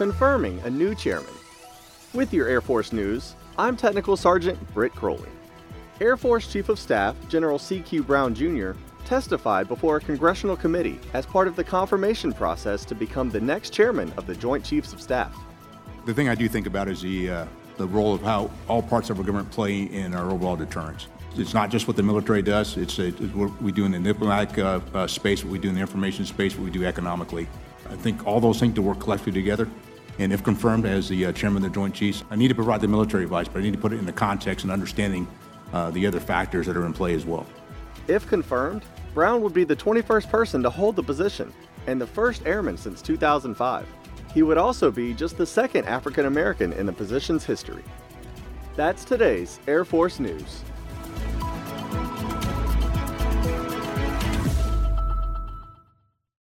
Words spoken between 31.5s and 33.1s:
of the Joint Chiefs, I need to provide the